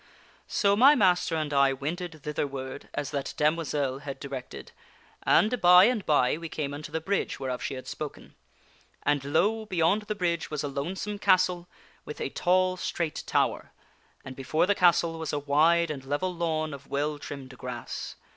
"So 0.47 0.75
my 0.75 0.95
master 0.95 1.35
and 1.35 1.53
I 1.53 1.73
wended 1.73 2.23
thitherward 2.23 2.89
as 2.95 3.11
that 3.11 3.35
damoiselle 3.37 3.99
had 3.99 4.19
di 4.19 4.29
rected, 4.29 4.69
and, 5.21 5.61
by 5.61 5.83
and 5.83 6.03
by, 6.07 6.39
we 6.39 6.49
came 6.49 6.73
unto 6.73 6.91
the 6.91 6.99
bridge'whereof 6.99 7.61
she 7.61 7.75
had 7.75 7.85
spoken. 7.87 8.33
And, 9.03 9.23
lo! 9.23 9.67
beyond 9.67 10.01
the 10.07 10.15
bridge 10.15 10.49
was 10.49 10.63
a 10.63 10.67
lonesome 10.67 11.19
castle 11.19 11.67
with 12.03 12.19
a 12.19 12.29
tall 12.31 12.77
straight 12.77 13.21
tower, 13.27 13.73
and 14.25 14.35
before 14.35 14.65
the 14.65 14.73
castle 14.73 15.19
was 15.19 15.33
a 15.33 15.37
wide 15.37 15.91
and 15.91 16.03
level 16.03 16.33
lawn 16.33 16.73
of 16.73 16.87
well 16.87 17.19
trimmed 17.19 17.55
grass. 17.59 18.15